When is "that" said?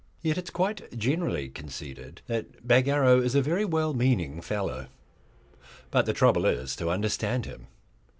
2.25-2.67